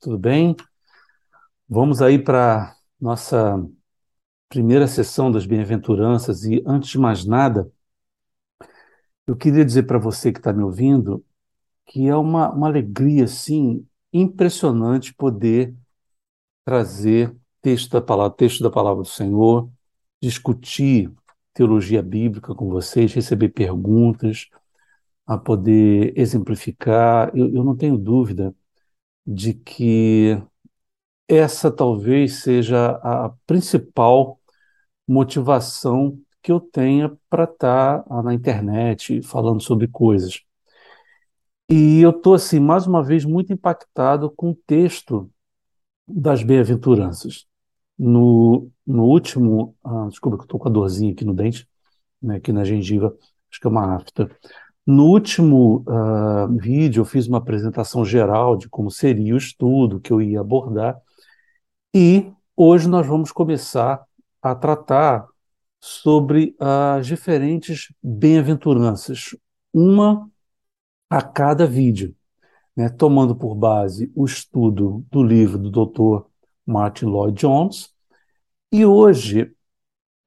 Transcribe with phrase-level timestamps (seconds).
[0.00, 0.56] Tudo bem?
[1.68, 3.56] Vamos aí para nossa
[4.48, 7.70] primeira sessão das bem-aventuranças e antes de mais nada,
[9.26, 11.24] eu queria dizer para você que está me ouvindo
[11.86, 15.74] que é uma, uma alegria, assim, impressionante poder
[16.64, 19.70] trazer texto da palavra, texto da palavra do Senhor,
[20.22, 21.12] discutir
[21.54, 24.48] teologia bíblica com vocês, receber perguntas,
[25.26, 27.30] a poder exemplificar.
[27.36, 28.54] Eu, eu não tenho dúvida
[29.28, 30.42] de que
[31.28, 34.40] essa talvez seja a principal
[35.06, 40.42] motivação que eu tenha para estar tá na internet falando sobre coisas.
[41.68, 45.30] E eu estou, assim, mais uma vez, muito impactado com o texto
[46.06, 47.46] das bem-aventuranças.
[47.98, 51.68] No, no último, ah, desculpa que estou com a dorzinha aqui no dente,
[52.22, 53.14] né, aqui na gengiva,
[53.50, 54.30] acho que é uma afta.
[54.90, 60.10] No último uh, vídeo, eu fiz uma apresentação geral de como seria o estudo que
[60.10, 60.98] eu ia abordar,
[61.94, 64.02] e hoje nós vamos começar
[64.40, 65.28] a tratar
[65.78, 69.36] sobre as diferentes bem-aventuranças,
[69.74, 70.26] uma
[71.10, 72.16] a cada vídeo,
[72.74, 76.26] né, tomando por base o estudo do livro do Dr.
[76.64, 77.90] Martin Lloyd Jones.
[78.72, 79.52] E hoje,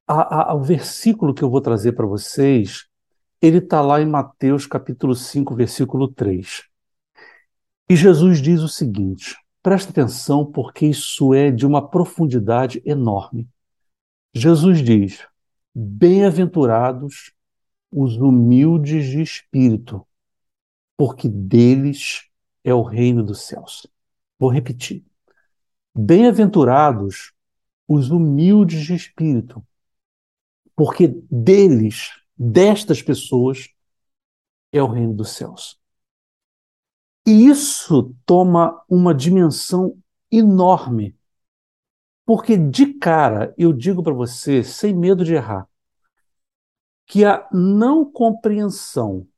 [0.08, 2.91] o versículo que eu vou trazer para vocês
[3.42, 6.62] ele está lá em Mateus capítulo 5, versículo 3.
[7.90, 13.48] E Jesus diz o seguinte: presta atenção, porque isso é de uma profundidade enorme.
[14.32, 15.26] Jesus diz:
[15.74, 17.32] Bem-aventurados
[17.90, 20.06] os humildes de espírito,
[20.96, 22.28] porque deles
[22.62, 23.88] é o reino dos céus.
[24.38, 25.04] Vou repetir.
[25.92, 27.32] Bem-aventurados
[27.88, 29.66] os humildes de espírito,
[30.76, 33.68] porque deles destas pessoas
[34.72, 35.78] é o reino dos céus.
[37.24, 39.96] E isso toma uma dimensão
[40.30, 41.16] enorme.
[42.24, 45.68] Porque de cara, eu digo para você, sem medo de errar,
[47.06, 49.28] que a não compreensão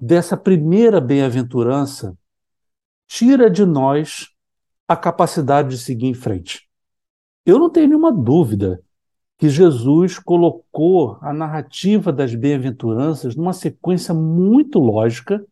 [0.00, 2.18] dessa primeira bem-aventurança
[3.06, 4.28] tira de nós
[4.88, 6.68] a capacidade de seguir em frente.
[7.46, 8.83] Eu não tenho nenhuma dúvida
[9.38, 15.44] que Jesus colocou a narrativa das bem-aventuranças numa sequência muito lógica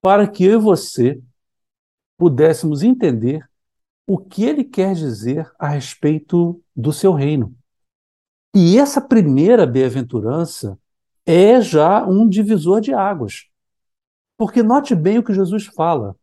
[0.00, 1.20] para que eu e você
[2.16, 3.48] pudéssemos entender
[4.06, 7.54] o que ele quer dizer a respeito do seu reino.
[8.54, 10.78] E essa primeira bem-aventurança
[11.24, 13.48] é já um divisor de águas.
[14.36, 16.16] Porque note bem o que Jesus fala.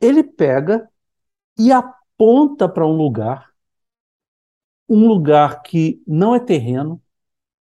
[0.00, 0.88] Ele pega
[1.58, 3.55] e aponta para um lugar
[4.88, 7.02] um lugar que não é terreno,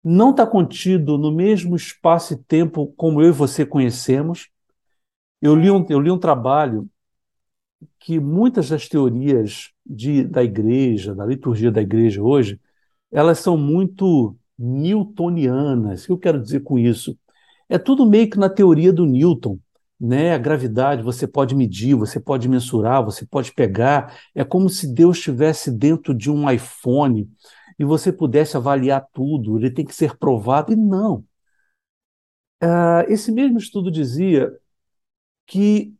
[0.02, 4.48] não está contido no mesmo espaço e tempo como eu e você conhecemos.
[5.42, 6.88] Eu li um, eu li um trabalho
[7.98, 12.60] que muitas das teorias de, da igreja, da liturgia da igreja hoje,
[13.10, 16.04] elas são muito newtonianas.
[16.04, 17.18] O que eu quero dizer com isso?
[17.68, 19.58] É tudo meio que na teoria do Newton
[20.00, 20.32] né?
[20.32, 24.18] A gravidade você pode medir, você pode mensurar, você pode pegar.
[24.34, 27.30] É como se Deus estivesse dentro de um iPhone
[27.78, 29.58] e você pudesse avaliar tudo.
[29.58, 30.72] Ele tem que ser provado.
[30.72, 31.24] E não.
[32.62, 34.50] Uh, esse mesmo estudo dizia
[35.46, 35.94] que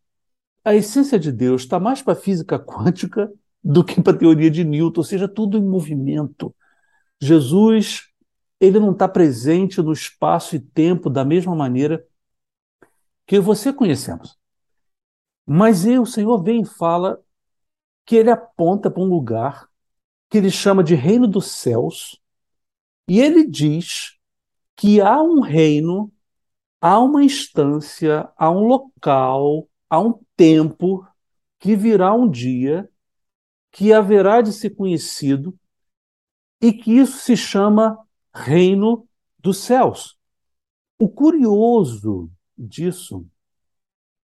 [0.65, 3.31] a essência de Deus está mais para a física quântica
[3.63, 6.55] do que para a teoria de Newton, ou seja, tudo em movimento.
[7.21, 8.05] Jesus,
[8.59, 12.03] ele não está presente no espaço e tempo da mesma maneira
[13.31, 14.37] que você conhecemos.
[15.47, 17.23] Mas o Senhor vem e fala
[18.05, 19.71] que ele aponta para um lugar
[20.29, 22.21] que ele chama de reino dos céus,
[23.07, 24.19] e ele diz
[24.75, 26.13] que há um reino,
[26.81, 31.07] há uma instância, há um local, há um tempo
[31.61, 32.91] que virá um dia
[33.71, 35.57] que haverá de ser conhecido
[36.61, 37.97] e que isso se chama
[38.35, 40.19] reino dos céus.
[40.99, 42.29] O curioso
[42.61, 43.27] disso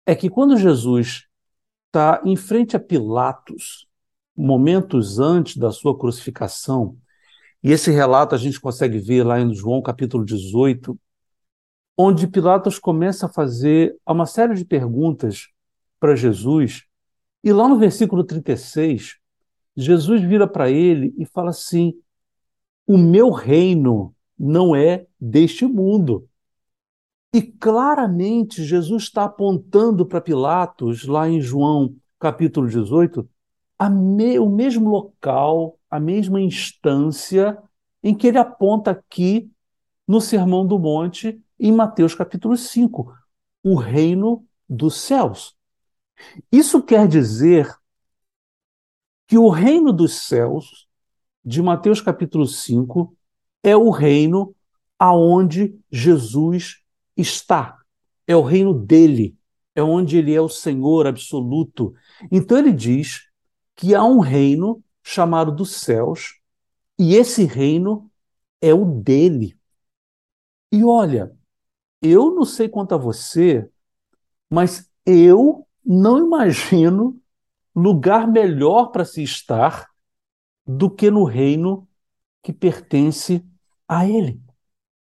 [0.06, 1.28] é que quando Jesus
[1.88, 3.88] está em frente a Pilatos,
[4.36, 6.98] momentos antes da sua crucificação,
[7.64, 10.98] e esse relato a gente consegue ver lá em João capítulo 18,
[11.98, 15.50] onde Pilatos começa a fazer uma série de perguntas
[16.00, 16.86] para Jesus,
[17.44, 19.18] e lá no versículo 36,
[19.76, 21.94] Jesus vira para ele e fala assim:
[22.88, 26.28] O meu reino não é deste mundo.
[27.34, 33.28] E claramente Jesus está apontando para Pilatos, lá em João capítulo 18,
[33.90, 37.58] me, o mesmo local, a mesma instância
[38.04, 39.50] em que ele aponta aqui
[40.06, 43.14] no Sermão do Monte, em Mateus capítulo 5,
[43.64, 45.56] o reino dos céus.
[46.52, 47.74] Isso quer dizer
[49.26, 50.88] que o reino dos céus,
[51.46, 53.16] de Mateus capítulo 5,
[53.64, 54.54] é o reino
[55.00, 56.81] aonde Jesus
[57.16, 57.78] está.
[58.28, 59.38] É o reino dele,
[59.76, 61.94] é onde ele é o Senhor absoluto.
[62.32, 63.28] Então ele diz
[63.76, 66.40] que há um reino chamado dos céus,
[66.98, 68.12] e esse reino
[68.62, 69.58] é o dele.
[70.72, 71.36] E olha,
[72.02, 73.70] eu não sei quanto a você,
[74.50, 77.20] mas eu não imagino
[77.76, 79.90] lugar melhor para se estar
[80.66, 81.88] do que no reino
[82.44, 83.46] que pertence
[83.88, 84.42] a Ele.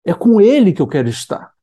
[0.04, 1.53] É com Ele que eu quero estar.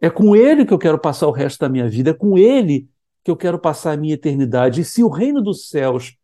[0.00, 2.10] É com Ele que eu quero passar o resto da minha vida.
[2.10, 2.88] É com Ele
[3.22, 4.80] que eu quero passar a minha eternidade.
[4.80, 6.16] E se o reino dos céus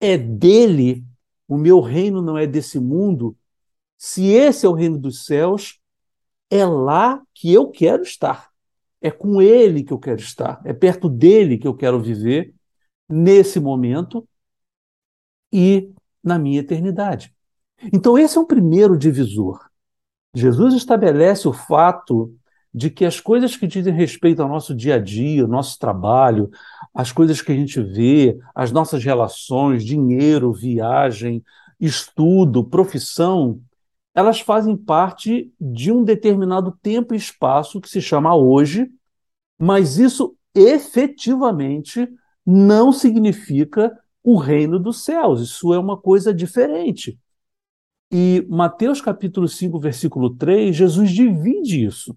[0.00, 1.04] é dele,
[1.46, 3.36] o meu reino não é desse mundo.
[3.96, 5.78] Se esse é o reino dos céus,
[6.50, 8.48] é lá que eu quero estar.
[9.00, 10.60] É com Ele que eu quero estar.
[10.64, 12.54] É perto dele que eu quero viver
[13.08, 14.26] nesse momento
[15.52, 15.92] e
[16.22, 17.34] na minha eternidade.
[17.92, 19.68] Então, esse é um primeiro divisor.
[20.34, 22.36] Jesus estabelece o fato
[22.78, 26.48] de que as coisas que dizem respeito ao nosso dia a dia, ao nosso trabalho,
[26.94, 31.42] as coisas que a gente vê, as nossas relações, dinheiro, viagem,
[31.80, 33.60] estudo, profissão,
[34.14, 38.88] elas fazem parte de um determinado tempo e espaço que se chama hoje,
[39.58, 42.08] mas isso efetivamente
[42.46, 43.92] não significa
[44.22, 45.40] o reino dos céus.
[45.40, 47.18] Isso é uma coisa diferente.
[48.08, 52.14] E Mateus capítulo 5, versículo 3, Jesus divide isso.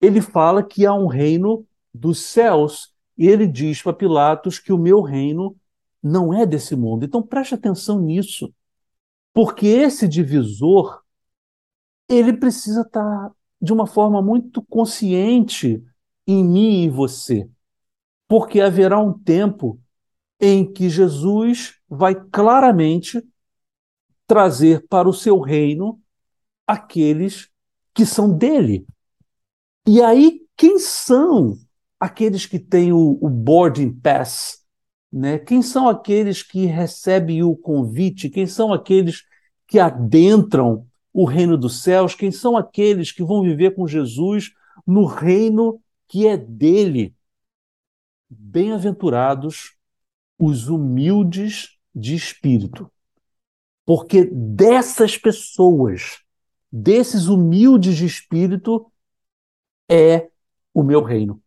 [0.00, 4.78] Ele fala que há um reino dos céus e ele diz para Pilatos que o
[4.78, 5.56] meu reino
[6.02, 7.04] não é desse mundo.
[7.04, 8.52] Então preste atenção nisso.
[9.32, 11.02] Porque esse divisor
[12.08, 13.30] ele precisa estar
[13.60, 15.82] de uma forma muito consciente
[16.26, 17.48] em mim e em você
[18.30, 19.80] porque haverá um tempo
[20.38, 23.20] em que Jesus vai claramente
[24.24, 26.00] trazer para o seu reino
[26.64, 27.50] aqueles
[27.92, 28.86] que são dele.
[29.86, 31.56] E aí, quem são
[31.98, 34.64] aqueles que têm o, o boarding pass?
[35.12, 35.38] Né?
[35.38, 38.30] Quem são aqueles que recebem o convite?
[38.30, 39.24] Quem são aqueles
[39.66, 42.14] que adentram o reino dos céus?
[42.14, 44.52] Quem são aqueles que vão viver com Jesus
[44.86, 47.14] no reino que é dele?
[48.28, 49.74] Bem-aventurados
[50.38, 52.90] os humildes de espírito,
[53.84, 56.18] porque dessas pessoas,
[56.72, 58.89] desses humildes de espírito,
[59.90, 60.30] é
[60.72, 61.42] o meu reino,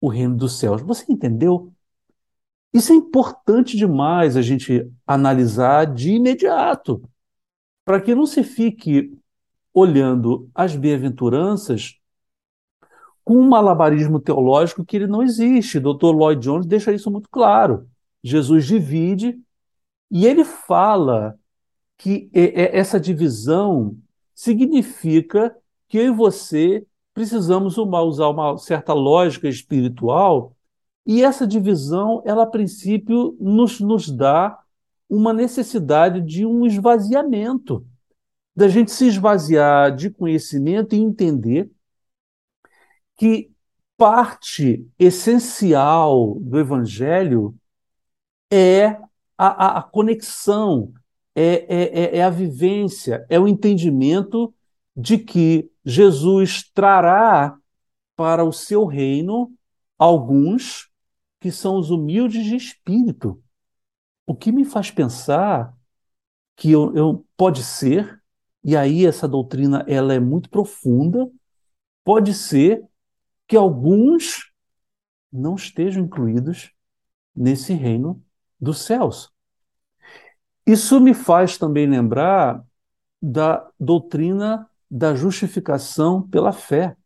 [0.00, 0.82] o reino dos céus.
[0.82, 1.72] Você entendeu?
[2.72, 7.02] Isso é importante demais a gente analisar de imediato,
[7.84, 9.16] para que não se fique
[9.72, 11.98] olhando as bem-aventuranças
[13.24, 15.80] com um malabarismo teológico que ele não existe.
[15.80, 16.12] Dr.
[16.14, 17.88] Lloyd Jones deixa isso muito claro.
[18.22, 19.40] Jesus divide
[20.10, 21.38] e ele fala
[21.96, 23.96] que essa divisão
[24.34, 25.56] significa
[25.88, 26.86] que eu e você
[27.16, 30.54] precisamos usar uma certa lógica espiritual
[31.06, 34.58] e essa divisão, ela a princípio nos, nos dá
[35.08, 37.86] uma necessidade de um esvaziamento,
[38.54, 41.70] da gente se esvaziar de conhecimento e entender
[43.16, 43.50] que
[43.96, 47.54] parte essencial do Evangelho
[48.52, 48.88] é
[49.38, 50.92] a, a, a conexão,
[51.34, 54.52] é, é, é, é a vivência, é o entendimento
[54.96, 57.56] de que Jesus trará
[58.16, 59.52] para o seu reino
[59.98, 60.90] alguns
[61.38, 63.42] que são os humildes de espírito.
[64.26, 65.72] O que me faz pensar
[66.56, 68.20] que eu, eu, pode ser,
[68.64, 71.30] e aí essa doutrina ela é muito profunda,
[72.02, 72.82] pode ser
[73.46, 74.50] que alguns
[75.30, 76.72] não estejam incluídos
[77.34, 78.24] nesse reino
[78.58, 79.30] dos céus.
[80.66, 82.64] Isso me faz também lembrar
[83.22, 86.96] da doutrina da justificação pela fé,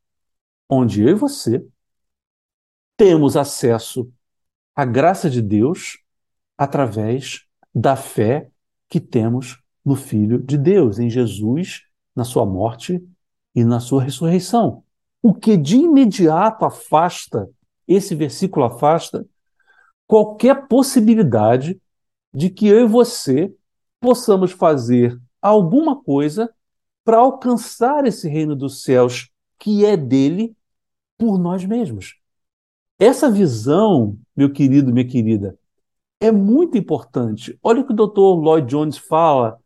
[0.69, 1.67] onde eu e você
[2.97, 4.09] temos acesso
[4.77, 5.99] à graça de Deus
[6.57, 8.49] através da fé
[8.89, 11.83] que temos no Filho de Deus, em Jesus,
[12.15, 13.05] na sua morte
[13.57, 14.85] e na sua ressurreição.
[15.21, 17.51] O que de imediato afasta,
[17.89, 19.27] esse versículo afasta,
[20.07, 21.81] qualquer possibilidade
[22.33, 23.53] de que eu e você
[23.99, 26.55] possamos fazer alguma coisa
[27.05, 30.57] para alcançar esse reino dos céus que é dele
[31.19, 32.17] por nós mesmos.
[32.99, 35.59] Essa visão, meu querido, minha querida,
[36.21, 37.59] é muito importante.
[37.63, 38.43] Olha o que o Dr.
[38.43, 39.59] Lloyd Jones fala,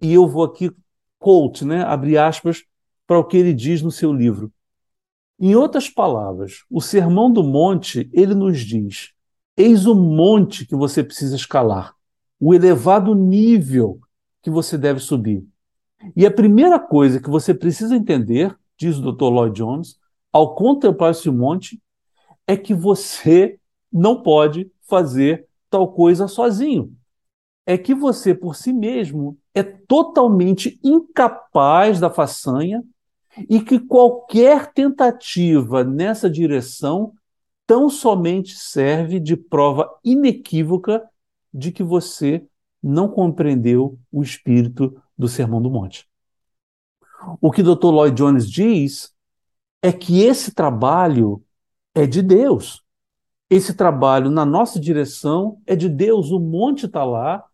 [0.00, 0.70] e eu vou aqui
[1.18, 2.62] quote, né, abrir aspas,
[3.06, 4.52] para o que ele diz no seu livro.
[5.40, 9.12] Em outras palavras, o Sermão do Monte, ele nos diz
[9.56, 11.94] Eis o monte que você precisa escalar,
[12.40, 14.00] o elevado nível
[14.42, 15.46] que você deve subir.
[16.16, 19.24] E a primeira coisa que você precisa entender, diz o Dr.
[19.24, 19.98] Lloyd Jones,
[20.32, 21.80] ao contemplar esse monte,
[22.46, 23.58] é que você
[23.92, 26.92] não pode fazer tal coisa sozinho.
[27.66, 32.82] É que você, por si mesmo, é totalmente incapaz da façanha
[33.48, 37.12] e que qualquer tentativa nessa direção
[37.66, 41.02] tão somente serve de prova inequívoca
[41.52, 42.44] de que você
[42.82, 46.08] não compreendeu o espírito do Sermão do Monte.
[47.40, 47.86] O que Dr.
[47.86, 49.14] Lloyd Jones diz
[49.82, 51.42] é que esse trabalho
[51.94, 52.82] é de Deus.
[53.48, 56.30] Esse trabalho na nossa direção é de Deus.
[56.30, 57.44] O monte está lá.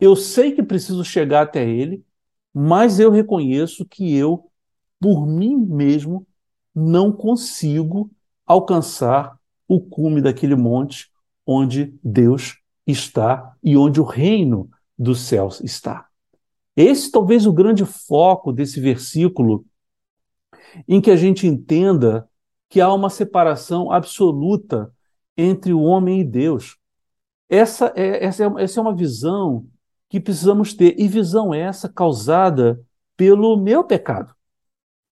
[0.00, 2.04] Eu sei que preciso chegar até ele,
[2.52, 4.50] mas eu reconheço que eu,
[5.00, 6.26] por mim mesmo,
[6.74, 8.10] não consigo
[8.46, 11.10] alcançar o cume daquele monte
[11.46, 16.07] onde Deus está e onde o reino dos céus está.
[16.80, 19.66] Esse talvez o grande foco desse versículo,
[20.86, 22.28] em que a gente entenda
[22.68, 24.94] que há uma separação absoluta
[25.36, 26.76] entre o homem e Deus.
[27.48, 29.66] Essa é, essa é, essa é uma visão
[30.08, 32.80] que precisamos ter, e visão essa causada
[33.16, 34.32] pelo meu pecado.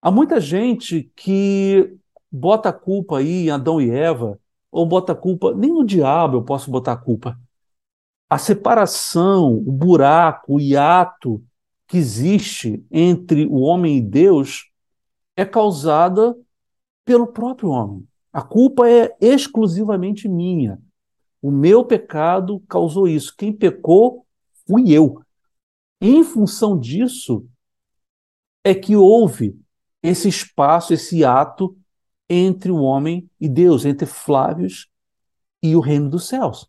[0.01, 1.97] Há muita gente que
[2.31, 4.39] bota a culpa aí em Adão e Eva,
[4.71, 7.37] ou bota a culpa, nem no diabo eu posso botar a culpa.
[8.31, 11.43] A separação, o buraco, o hiato
[11.87, 14.71] que existe entre o homem e Deus
[15.37, 16.37] é causada
[17.05, 18.07] pelo próprio homem.
[18.33, 20.81] A culpa é exclusivamente minha.
[21.41, 23.35] O meu pecado causou isso.
[23.37, 24.27] Quem pecou
[24.67, 25.23] fui eu.
[26.01, 27.47] Em função disso
[28.65, 29.59] é que houve
[30.03, 31.77] esse espaço, esse ato
[32.29, 34.89] entre o homem e Deus, entre Flávios
[35.63, 36.69] e o reino dos céus.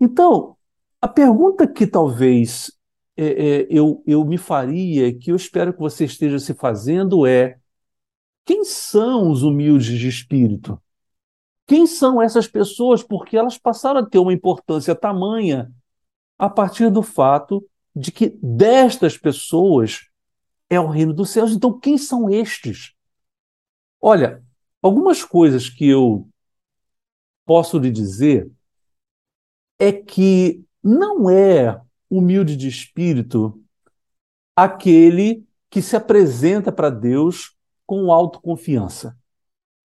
[0.00, 0.56] Então,
[1.00, 2.70] a pergunta que talvez
[3.16, 7.58] é, é, eu, eu me faria, que eu espero que você esteja se fazendo, é:
[8.44, 10.80] quem são os humildes de espírito?
[11.66, 13.02] Quem são essas pessoas?
[13.02, 15.70] Porque elas passaram a ter uma importância tamanha
[16.38, 17.64] a partir do fato
[17.94, 20.00] de que destas pessoas
[20.68, 21.52] é o reino dos céus.
[21.52, 22.94] Então, quem são estes?
[24.00, 24.42] Olha,
[24.80, 26.28] algumas coisas que eu
[27.44, 28.50] posso lhe dizer
[29.78, 31.80] é que não é
[32.12, 33.58] humilde de espírito
[34.54, 39.16] aquele que se apresenta para Deus com autoconfiança.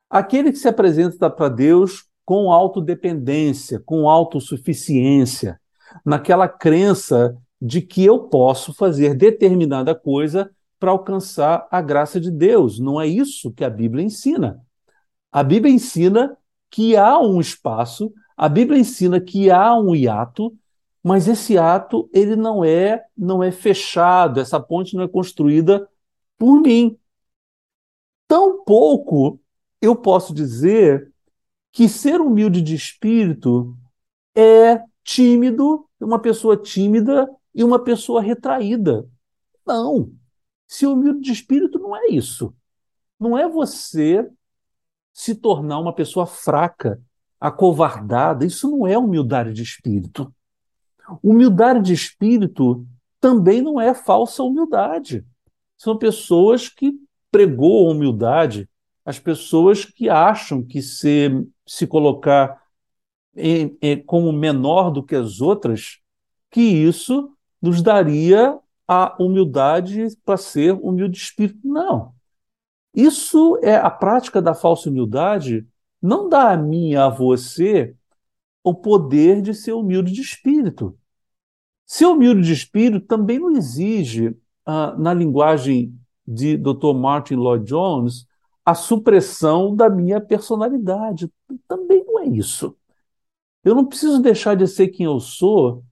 [0.10, 5.58] Aquele que se apresenta para Deus com autodependência, com autossuficiência,
[6.06, 12.78] naquela crença de que eu posso fazer determinada coisa para alcançar a graça de Deus.
[12.78, 14.62] Não é isso que a Bíblia ensina.
[15.32, 16.38] A Bíblia ensina
[16.70, 20.54] que há um espaço, a Bíblia ensina que há um hiato
[21.08, 25.90] mas esse ato ele não é não é fechado, essa ponte não é construída
[26.38, 27.00] por mim.
[28.28, 29.40] Tampouco
[29.82, 31.10] eu posso dizer
[31.72, 33.74] que ser humilde de espírito
[34.36, 39.08] é tímido, uma pessoa tímida e uma pessoa retraída.
[39.66, 40.12] Não.
[40.68, 42.54] Ser humilde de espírito não é isso.
[43.18, 44.30] Não é você
[45.14, 47.02] se tornar uma pessoa fraca,
[47.40, 48.46] acovardada.
[48.46, 50.34] Isso não é humildade de espírito.
[51.24, 52.86] Humildade de espírito
[53.20, 55.26] também não é falsa humildade.
[55.78, 56.94] São pessoas que
[57.32, 58.70] pregou a humildade,
[59.06, 61.30] as pessoas que acham que se,
[61.66, 62.62] se colocar
[63.36, 66.00] em, em, como menor do que as outras,
[66.50, 71.60] que isso nos daria a humildade para ser humilde de espírito.
[71.64, 72.14] Não.
[72.94, 75.68] Isso é a prática da falsa humildade,
[76.02, 77.96] não dá a mim a você
[78.70, 80.98] o poder de ser humilde de espírito.
[81.86, 85.98] Ser humilde de espírito também não exige, ah, na linguagem
[86.28, 86.94] de Dr.
[86.94, 88.28] Martin Lloyd Jones,
[88.66, 91.32] a supressão da minha personalidade.
[91.66, 92.76] Também não é isso.
[93.64, 95.86] Eu não preciso deixar de ser quem eu sou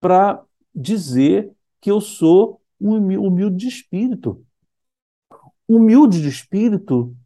[0.00, 0.42] para
[0.74, 4.44] dizer que eu sou um humilde de espírito.
[5.68, 7.16] Humilde de espírito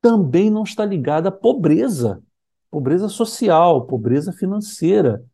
[0.00, 2.20] também não está ligado à pobreza
[2.70, 5.24] pobreza social, pobreza financeira.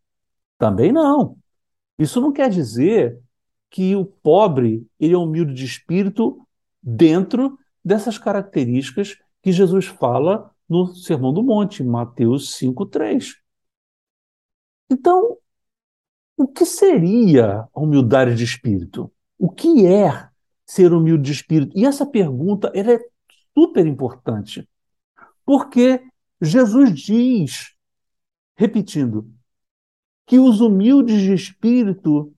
[0.59, 1.37] Também não.
[1.99, 3.19] Isso não quer dizer
[3.71, 6.47] que o pobre ele é humilde de espírito
[6.83, 13.37] dentro dessas características que Jesus fala no Sermão do Monte, Mateus 5:3.
[14.91, 15.39] Então,
[16.37, 19.13] o que seria a humildade de espírito?
[19.39, 20.29] O que é
[20.67, 21.77] ser humilde de espírito?
[21.77, 23.01] E essa pergunta ela é
[23.57, 24.69] super importante,
[25.45, 26.03] porque
[26.43, 27.73] Jesus diz
[28.57, 29.29] repetindo,
[30.27, 32.33] que os humildes de espírito,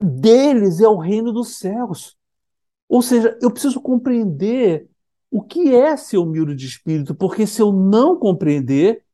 [0.00, 2.16] deles é o reino dos céus.
[2.88, 4.88] Ou seja, eu preciso compreender
[5.30, 9.04] o que é ser humilde de espírito, porque se eu não compreender,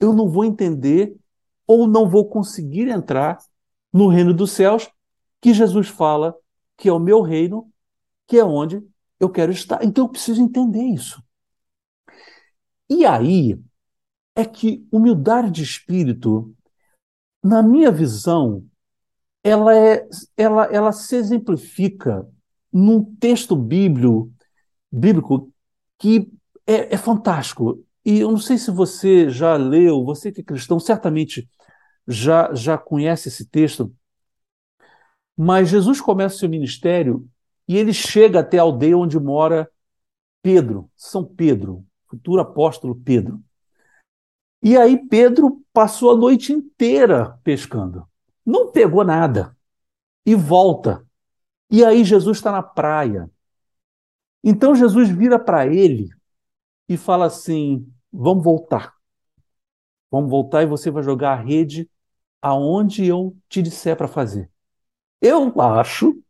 [0.00, 1.16] eu não vou entender
[1.66, 3.38] ou não vou conseguir entrar
[3.92, 4.90] no reino dos céus,
[5.40, 6.34] que Jesus fala
[6.76, 7.70] que é o meu reino,
[8.26, 8.82] que é onde
[9.20, 9.84] eu quero estar.
[9.84, 11.22] Então eu preciso entender isso.
[12.92, 13.58] E aí
[14.36, 16.54] é que humildade de espírito,
[17.42, 18.66] na minha visão,
[19.42, 20.06] ela, é,
[20.36, 22.28] ela, ela se exemplifica
[22.70, 24.30] num texto bíblico,
[24.92, 25.50] bíblico
[25.98, 26.30] que
[26.66, 27.82] é, é fantástico.
[28.04, 31.48] E eu não sei se você já leu, você que é cristão, certamente
[32.06, 33.90] já, já conhece esse texto,
[35.34, 37.26] mas Jesus começa o seu ministério
[37.66, 39.66] e ele chega até a aldeia onde mora
[40.42, 43.42] Pedro, São Pedro, futuro apóstolo Pedro.
[44.62, 48.06] E aí Pedro passou a noite inteira pescando.
[48.44, 49.56] Não pegou nada.
[50.26, 51.04] E volta.
[51.70, 53.30] E aí Jesus está na praia.
[54.44, 56.10] Então Jesus vira para ele
[56.88, 58.94] e fala assim: Vamos voltar.
[60.10, 61.90] Vamos voltar e você vai jogar a rede
[62.40, 64.50] aonde eu te disser para fazer.
[65.20, 66.22] Eu acho,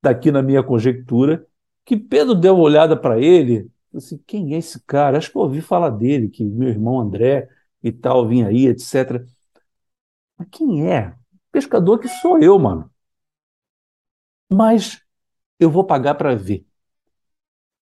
[0.00, 1.44] daqui na minha conjectura,
[1.84, 5.18] que Pedro deu uma olhada para ele, assim, quem é esse cara?
[5.18, 7.48] Acho que eu ouvi falar dele, que meu irmão André
[7.82, 9.24] e tal vinha aí, etc.
[10.38, 11.16] Mas quem é?
[11.52, 12.90] Pescador que sou eu, mano.
[14.52, 15.00] Mas
[15.58, 16.66] eu vou pagar para ver.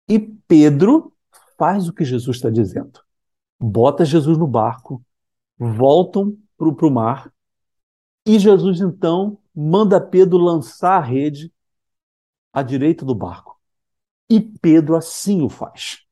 [0.09, 1.13] E Pedro
[1.59, 3.01] faz o que Jesus está dizendo.
[3.59, 5.05] Bota Jesus no barco,
[5.59, 7.33] voltam para o mar,
[8.27, 11.53] e Jesus então manda Pedro lançar a rede
[12.53, 13.52] à direita do barco.
[14.33, 16.07] E Pedro assim o faz.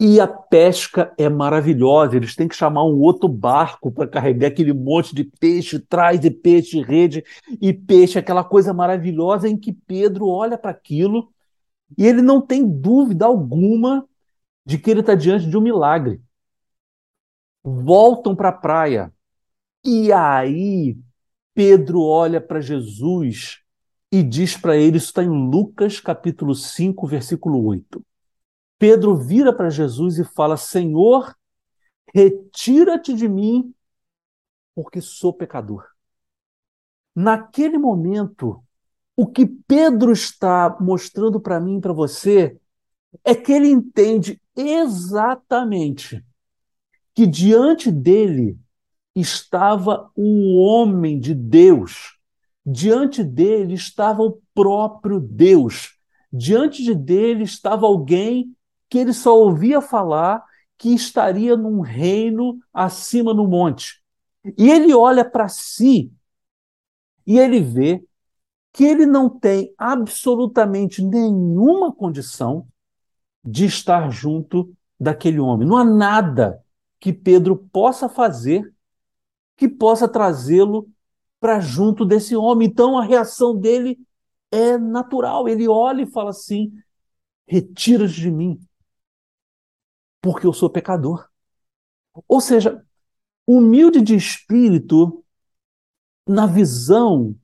[0.00, 4.72] E a pesca é maravilhosa, eles têm que chamar um outro barco para carregar aquele
[4.72, 7.24] monte de peixe, traz de peixe, rede
[7.60, 11.28] e peixe, aquela coisa maravilhosa em que Pedro olha para aquilo
[11.96, 14.08] e ele não tem dúvida alguma
[14.64, 16.20] de que ele está diante de um milagre.
[17.64, 19.12] Voltam para a praia
[19.84, 20.96] e aí
[21.52, 23.60] Pedro olha para Jesus
[24.10, 28.04] e diz para ele, isso está em Lucas capítulo 5, versículo 8.
[28.78, 31.36] Pedro vira para Jesus e fala: Senhor,
[32.14, 33.74] retira-te de mim,
[34.74, 35.84] porque sou pecador.
[37.14, 38.62] Naquele momento,
[39.16, 42.56] o que Pedro está mostrando para mim e para você
[43.24, 46.24] é que ele entende exatamente
[47.14, 48.56] que diante dele
[49.14, 52.17] estava o homem de Deus.
[52.70, 55.96] Diante dele estava o próprio Deus.
[56.30, 58.54] Diante de dele estava alguém
[58.90, 60.44] que ele só ouvia falar
[60.76, 64.02] que estaria num reino acima no monte.
[64.58, 66.12] E ele olha para si
[67.26, 68.04] e ele vê
[68.70, 72.68] que ele não tem absolutamente nenhuma condição
[73.42, 75.66] de estar junto daquele homem.
[75.66, 76.62] Não há nada
[77.00, 78.70] que Pedro possa fazer
[79.56, 80.86] que possa trazê-lo
[81.40, 82.68] para junto desse homem.
[82.68, 83.98] Então a reação dele
[84.50, 85.48] é natural.
[85.48, 86.72] Ele olha e fala assim:
[87.46, 88.60] retira-te de mim,
[90.20, 91.28] porque eu sou pecador.
[92.26, 92.84] Ou seja,
[93.46, 95.24] humilde de espírito,
[96.26, 97.34] na visão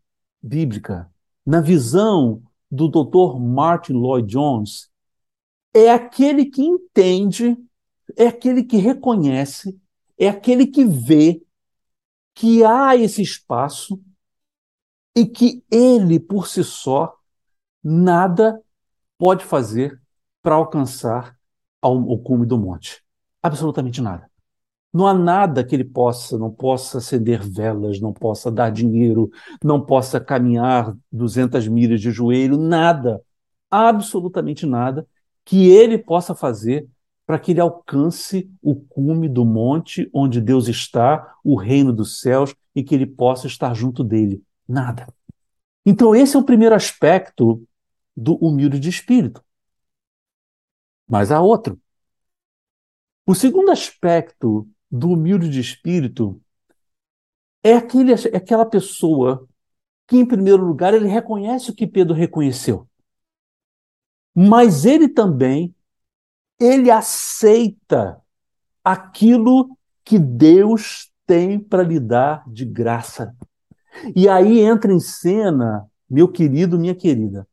[0.43, 1.11] bíblica,
[1.47, 3.41] na visão do Dr.
[3.41, 4.91] Martin Lloyd Jones,
[5.73, 7.57] é aquele que entende,
[8.17, 9.81] é aquele que reconhece,
[10.19, 11.44] é aquele que vê
[12.35, 14.01] que há esse espaço
[15.17, 17.15] e que ele, por si só,
[17.83, 18.61] nada
[19.17, 20.01] pode fazer
[20.43, 21.37] para alcançar
[21.81, 23.03] o cume do monte.
[23.43, 24.29] Absolutamente nada.
[24.93, 29.31] Não há nada que ele possa, não possa acender velas, não possa dar dinheiro,
[29.63, 33.21] não possa caminhar 200 milhas de joelho, nada,
[33.71, 35.07] absolutamente nada
[35.45, 36.89] que ele possa fazer
[37.27, 42.55] para que ele alcance o cume do monte onde Deus está, o reino dos céus,
[42.75, 44.43] e que ele possa estar junto dele.
[44.69, 45.13] Nada.
[45.87, 47.67] Então, esse é o primeiro aspecto
[48.17, 49.43] do humilde de espírito.
[51.07, 51.81] Mas há outro.
[53.27, 56.41] O segundo aspecto do humilde de espírito
[57.63, 59.49] é, aquele, é aquela pessoa
[60.07, 62.89] que, em primeiro lugar, ele reconhece o que Pedro reconheceu.
[64.35, 65.74] Mas ele também
[66.65, 68.21] ele aceita
[68.83, 73.35] aquilo que Deus tem para lhe dar de graça.
[74.15, 77.47] E aí entra em cena, meu querido, minha querida,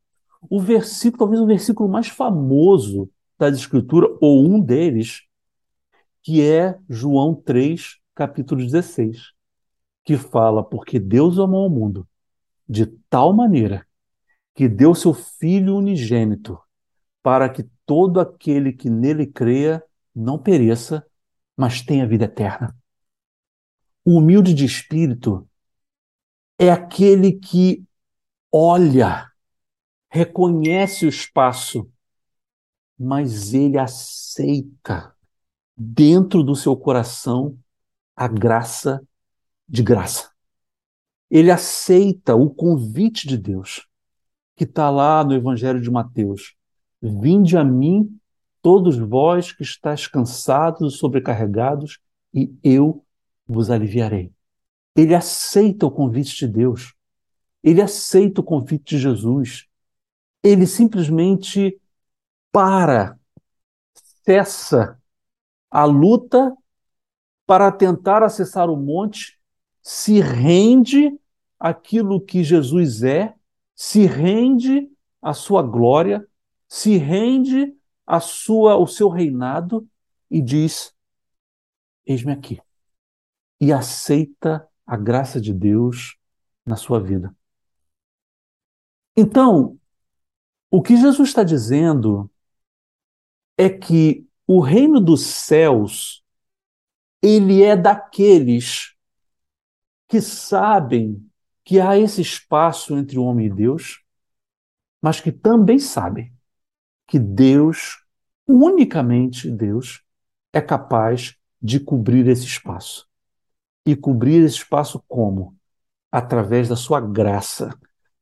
[0.49, 5.21] o versículo, talvez o versículo mais famoso da Escritura, ou um deles,
[6.23, 9.33] que é João 3, capítulo 16,
[10.03, 12.07] que fala porque Deus amou o mundo
[12.67, 13.85] de tal maneira
[14.53, 16.59] que deu seu Filho unigênito
[17.23, 19.83] para que todo aquele que nele creia
[20.15, 21.05] não pereça,
[21.55, 22.75] mas tenha vida eterna.
[24.03, 25.47] O humilde de espírito
[26.57, 27.83] é aquele que
[28.51, 29.31] olha,
[30.09, 31.89] reconhece o espaço,
[32.97, 35.15] mas ele aceita
[35.75, 37.57] dentro do seu coração
[38.15, 39.01] a graça
[39.67, 40.31] de graça.
[41.29, 43.87] Ele aceita o convite de Deus,
[44.55, 46.55] que está lá no Evangelho de Mateus.
[47.01, 48.19] Vinde a mim,
[48.61, 51.99] todos vós que estáis cansados e sobrecarregados,
[52.33, 53.03] e eu
[53.47, 54.31] vos aliviarei.
[54.95, 56.93] Ele aceita o convite de Deus.
[57.63, 59.65] Ele aceita o convite de Jesus.
[60.43, 61.79] Ele simplesmente
[62.51, 63.17] para,
[64.23, 64.99] cessa
[65.69, 66.55] a luta
[67.45, 69.39] para tentar acessar o monte,
[69.81, 71.17] se rende
[71.59, 73.33] àquilo que Jesus é,
[73.75, 74.89] se rende
[75.21, 76.25] à sua glória,
[76.71, 79.85] se rende à sua, ao seu reinado
[80.29, 80.95] e diz:
[82.05, 82.61] Eis-me aqui.
[83.59, 86.17] E aceita a graça de Deus
[86.65, 87.35] na sua vida.
[89.17, 89.77] Então,
[90.69, 92.31] o que Jesus está dizendo
[93.57, 96.23] é que o reino dos céus
[97.21, 98.95] ele é daqueles
[100.07, 101.29] que sabem
[101.65, 104.01] que há esse espaço entre o homem e Deus,
[105.01, 106.33] mas que também sabem
[107.11, 108.05] que Deus,
[108.47, 110.01] unicamente Deus,
[110.53, 113.05] é capaz de cobrir esse espaço.
[113.85, 115.53] E cobrir esse espaço como?
[116.09, 117.77] Através da sua graça,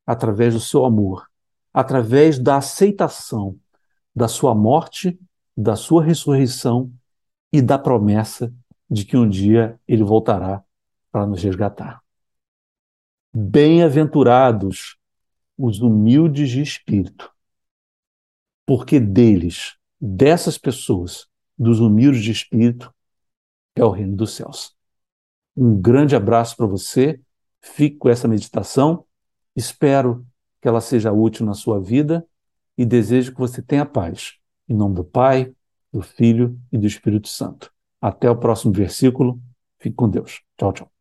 [0.07, 1.29] através do seu amor,
[1.71, 3.59] através da aceitação
[4.15, 5.19] da sua morte,
[5.55, 6.91] da sua ressurreição
[7.53, 8.51] e da promessa
[8.89, 10.63] de que um dia ele voltará
[11.11, 12.01] para nos resgatar.
[13.31, 14.97] Bem-aventurados
[15.55, 17.31] os humildes de espírito,
[18.69, 21.25] porque deles, dessas pessoas,
[21.57, 22.93] dos humildes de espírito,
[23.75, 24.75] é o reino dos céus.
[25.57, 27.19] Um grande abraço para você,
[27.63, 29.05] fique com essa meditação,
[29.55, 30.23] espero
[30.61, 32.23] que ela seja útil na sua vida
[32.77, 34.35] e desejo que você tenha paz.
[34.67, 35.51] Em nome do Pai,
[35.91, 37.73] do Filho e do Espírito Santo.
[37.99, 39.41] Até o próximo versículo.
[39.79, 40.43] Fique com Deus.
[40.55, 40.98] Tchau, tchau.